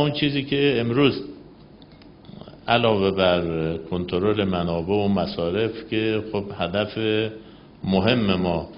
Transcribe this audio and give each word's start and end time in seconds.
اون 0.00 0.12
چیزی 0.12 0.42
که 0.42 0.76
امروز 0.80 1.24
علاوه 2.68 3.10
بر 3.10 3.76
کنترل 3.76 4.44
منابع 4.44 4.94
و 4.94 5.08
مصارف 5.08 5.88
که 5.90 6.22
خب 6.32 6.44
هدف 6.58 6.98
مهم 7.84 8.34
ما 8.34 8.68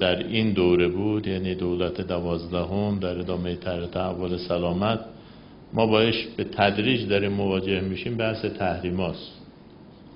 در 0.00 0.18
این 0.18 0.52
دوره 0.52 0.88
بود 0.88 1.26
یعنی 1.26 1.54
دولت 1.54 2.00
دوازدهم 2.00 2.98
در 2.98 3.18
ادامه 3.18 3.56
طرح 3.56 3.86
تحول 3.86 4.36
سلامت 4.36 5.00
ما 5.72 5.86
باش 5.86 6.26
به 6.36 6.44
تدریج 6.44 7.08
داریم 7.08 7.32
مواجه 7.32 7.80
میشیم 7.80 8.16
بحث 8.16 8.44
تحریم 8.44 9.00
هاست. 9.00 9.32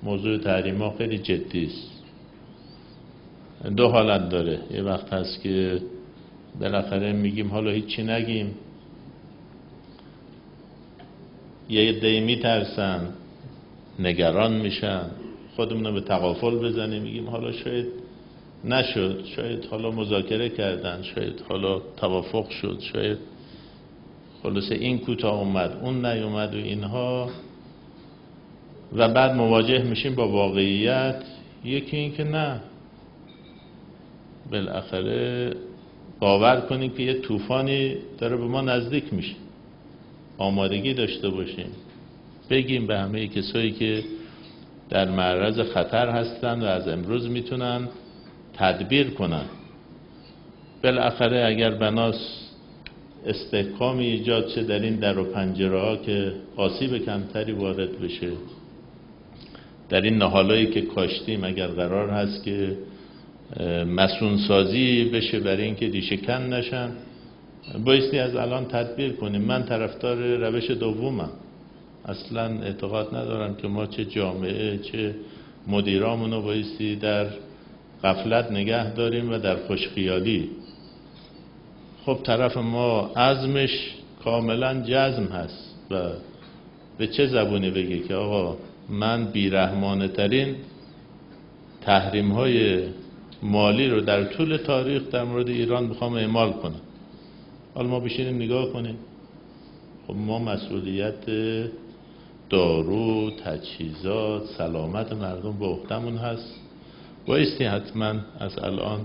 موضوع 0.03 0.37
تحریم 0.37 0.81
ها 0.81 0.95
خیلی 0.97 1.17
جدی 1.17 1.65
است. 1.65 2.03
دو 3.75 3.87
حالت 3.87 4.29
داره. 4.29 4.59
یه 4.71 4.81
وقت 4.81 5.13
هست 5.13 5.41
که 5.41 5.79
بالاخره 6.59 7.13
میگیم 7.13 7.47
حالا 7.47 7.71
هیچی 7.71 8.03
نگیم. 8.03 8.51
یه 11.69 11.89
عده 11.89 12.19
میترسن 12.19 13.07
نگران 13.99 14.53
میشن. 14.53 15.01
خودمون 15.55 15.93
به 15.93 16.01
تقافل 16.01 16.55
بزنیم 16.55 17.01
میگیم 17.01 17.29
حالا 17.29 17.51
شاید 17.51 17.87
نشد 18.63 19.25
شاید 19.25 19.65
حالا 19.65 19.91
مذاکره 19.91 20.49
کردن 20.49 21.01
شاید 21.01 21.43
حالا 21.49 21.81
توافق 21.97 22.49
شد 22.49 22.79
شاید 22.79 23.17
خلاصه 24.43 24.75
این 24.75 24.99
کوتاه 24.99 25.39
اومد 25.39 25.79
اون 25.81 26.05
نیومد 26.05 26.55
و 26.55 26.57
اینها. 26.57 27.29
و 28.95 29.09
بعد 29.09 29.35
مواجه 29.35 29.83
میشیم 29.83 30.15
با 30.15 30.27
واقعیت 30.27 31.23
یکی 31.63 31.97
این 31.97 32.13
که 32.13 32.23
نه. 32.23 32.61
بالاخره 34.51 35.53
باور 36.19 36.61
کنیم 36.61 36.91
که 36.91 37.03
یه 37.03 37.13
طوفانی 37.13 37.95
داره 38.17 38.37
به 38.37 38.45
ما 38.45 38.61
نزدیک 38.61 39.13
میشه. 39.13 39.35
آمادگی 40.37 40.93
داشته 40.93 41.29
باشیم. 41.29 41.67
بگیم 42.49 42.87
به 42.87 42.97
همه 42.97 43.27
کسایی 43.27 43.71
که 43.71 44.03
در 44.89 45.09
معرض 45.09 45.59
خطر 45.59 46.09
هستند 46.09 46.63
و 46.63 46.65
از 46.65 46.87
امروز 46.87 47.29
می‌تونن 47.29 47.87
تدبیر 48.53 49.09
کنن. 49.09 49.45
بالاخره 50.83 51.45
اگر 51.45 51.71
بناس 51.71 52.15
استحکامی 53.25 54.05
ایجاد 54.05 54.49
شه 54.49 54.63
در 54.63 54.79
این 54.79 54.95
در 54.95 55.19
و 55.19 55.23
پنجره 55.23 55.79
ها 55.79 55.97
که 55.97 56.33
آسیب 56.55 56.97
کمتری 56.97 57.51
وارد 57.51 57.99
بشه. 58.01 58.31
در 59.89 60.01
این 60.01 60.17
نهالایی 60.17 60.67
که 60.67 60.81
کاشتیم 60.81 61.43
اگر 61.43 61.67
قرار 61.67 62.09
هست 62.09 62.43
که 62.43 62.77
مسون 63.87 64.37
سازی 64.37 65.03
بشه 65.03 65.39
برای 65.39 65.63
اینکه 65.63 65.87
دیشه 65.89 66.17
کن 66.17 66.53
نشن. 66.53 66.89
بایستی 67.85 68.19
از 68.19 68.35
الان 68.35 68.65
تدبیر 68.65 69.11
کنیم. 69.11 69.41
من 69.41 69.63
طرفدار 69.63 70.17
روش 70.37 70.71
دومم. 70.71 71.29
اصلا 72.05 72.61
اعتقاد 72.61 73.15
ندارم 73.15 73.55
که 73.55 73.67
ما 73.67 73.85
چه 73.85 74.05
جامعه 74.05 74.77
چه 74.77 75.15
مدیرامون 75.67 76.31
رو 76.31 76.41
بایستی 76.41 76.95
در 76.95 77.27
غفلت 78.03 78.51
نگه 78.51 78.93
داریم 78.93 79.31
و 79.31 79.37
در 79.37 79.55
خوشخیالی. 79.55 80.49
خب 82.05 82.19
طرف 82.23 82.57
ما 82.57 83.11
عزمش 83.15 83.93
کاملا 84.23 84.81
جزم 84.81 85.25
هست 85.25 85.75
و 85.91 86.09
به 86.97 87.07
چه 87.07 87.27
زبونی 87.27 87.71
بگه 87.71 87.99
که 87.99 88.15
آقا 88.15 88.57
من 88.89 89.25
بیرحمانه 89.25 90.07
ترین 90.07 90.55
تحریم 91.81 92.31
های 92.31 92.83
مالی 93.43 93.87
رو 93.87 94.01
در 94.01 94.23
طول 94.23 94.57
تاریخ 94.57 95.01
در 95.11 95.23
مورد 95.23 95.49
ایران 95.49 95.83
می‌خوام 95.83 96.13
اعمال 96.13 96.51
کنم. 96.51 96.81
حالا 97.75 97.87
ما 97.87 97.99
بشینیم 97.99 98.35
نگاه 98.35 98.73
کنیم. 98.73 98.95
خب 100.07 100.15
ما 100.15 100.39
مسئولیت 100.39 101.25
دارو 102.49 103.31
تجهیزات 103.31 104.45
سلامت 104.57 105.13
مردم 105.13 105.59
به 105.59 105.65
عهدهمون 105.65 106.17
هست. 106.17 106.55
بایستی 107.25 107.63
حتما 107.63 108.13
از 108.39 108.59
الان 108.59 108.99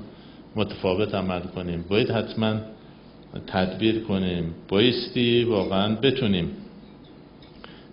متفاوت 0.56 1.14
عمل 1.14 1.40
کنیم. 1.40 1.84
باید 1.88 2.10
حتما 2.10 2.54
تدبیر 3.46 4.00
کنیم. 4.00 4.54
بایستی 4.68 5.44
واقعا 5.44 5.94
بتونیم. 5.94 6.50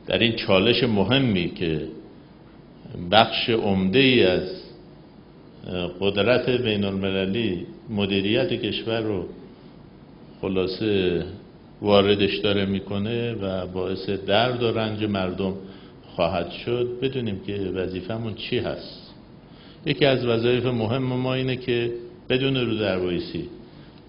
در 0.07 0.17
این 0.19 0.35
چالش 0.35 0.83
مهمی 0.83 1.49
که 1.49 1.87
بخش 3.11 3.49
عمده 3.49 3.99
ای 3.99 4.23
از 4.23 4.49
قدرت 5.99 6.49
بین 6.49 6.83
المللی 6.83 7.65
مدیریت 7.89 8.53
کشور 8.53 9.01
رو 9.01 9.25
خلاصه 10.41 11.23
واردش 11.81 12.37
داره 12.37 12.65
می‌کنه 12.65 13.33
و 13.33 13.67
باعث 13.67 14.09
درد 14.09 14.63
و 14.63 14.71
رنج 14.71 15.03
مردم 15.03 15.53
خواهد 16.15 16.51
شد. 16.51 16.87
بدونیم 17.01 17.39
که 17.47 17.53
وظیفهمون 17.53 18.33
چی 18.33 18.57
هست. 18.59 19.13
یکی 19.85 20.05
از 20.05 20.25
وظایف 20.25 20.65
مهم 20.65 21.03
ما 21.03 21.33
اینه 21.33 21.55
که 21.55 21.91
بدون 22.29 22.57
رو 22.57 22.77
در 22.77 22.99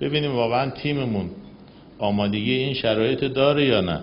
ببینیم 0.00 0.34
واقعا 0.34 0.71
تیممون 0.71 1.31
آمادگی 1.99 2.53
این 2.53 2.75
شرایط 2.75 3.25
داره 3.25 3.65
یا 3.65 3.81
نه. 3.81 4.00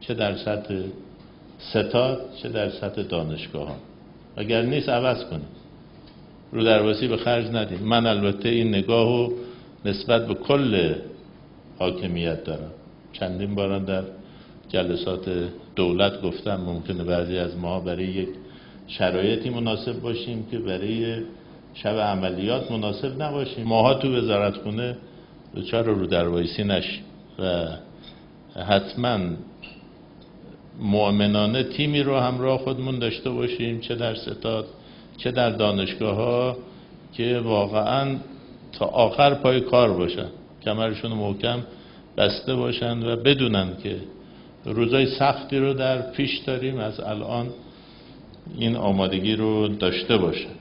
چه 0.00 0.14
در 0.14 0.36
سطح 0.36 0.74
ستاد 1.58 2.20
چه 2.42 2.48
در 2.48 2.68
سطح 2.68 3.02
دانشگاه 3.02 3.68
ها 3.68 3.76
اگر 4.36 4.62
نیست 4.62 4.88
عوض 4.88 5.24
کنیم. 5.24 5.48
رو 6.52 6.64
درواسی 6.64 7.08
به 7.08 7.16
خرج 7.16 7.46
ندیم. 7.46 7.78
من 7.78 8.06
البته 8.06 8.48
این 8.48 8.68
نگاه 8.68 9.08
رو 9.08 9.32
نسبت 9.84 10.26
به 10.26 10.34
کل 10.34 10.94
حاکمیت 11.80 12.44
دارم 12.44 12.70
چندین 13.12 13.54
باران 13.54 13.84
در 13.84 14.02
جلسات 14.68 15.48
دولت 15.76 16.22
گفتم 16.22 16.56
ممکنه 16.56 17.04
بعضی 17.04 17.38
از 17.38 17.56
ما 17.56 17.80
برای 17.80 18.04
یک 18.04 18.28
شرایطی 18.86 19.50
مناسب 19.50 20.00
باشیم 20.00 20.46
که 20.50 20.58
برای 20.58 21.22
شب 21.74 21.96
عملیات 21.96 22.70
مناسب 22.70 23.22
نباشیم. 23.22 23.64
ماها 23.64 23.94
تو 23.94 24.16
وزارت 24.16 24.56
خونه 24.56 24.96
دوچار 25.54 25.84
رو 25.84 26.06
دروایسی 26.06 26.64
نشیم 26.64 27.02
و 27.38 27.66
حتما 28.60 29.18
مؤمنانه 30.80 31.62
تیمی 31.62 32.02
رو 32.02 32.16
همراه 32.16 32.58
خودمون 32.58 32.98
داشته 32.98 33.30
باشیم 33.30 33.80
چه 33.80 33.94
در 33.94 34.14
ستاد 34.14 34.66
چه 35.16 35.30
در 35.30 35.50
دانشگاه 35.50 36.16
ها 36.16 36.56
که 37.12 37.40
واقعا 37.44 38.16
تا 38.72 38.86
آخر 38.86 39.34
پای 39.34 39.60
کار 39.60 39.92
باشن. 39.92 40.28
کمرشون 40.64 41.12
محکم 41.12 41.62
بسته 42.16 42.54
باشن 42.54 43.02
و 43.02 43.16
بدونن 43.16 43.68
که 43.82 43.96
روزای 44.64 45.06
سختی 45.06 45.58
رو 45.58 45.74
در 45.74 46.10
پیش 46.10 46.38
داریم 46.38 46.78
از 46.78 47.00
الان 47.00 47.46
این 48.58 48.76
آمادگی 48.76 49.36
رو 49.36 49.68
داشته 49.68 50.16
باشن. 50.16 50.59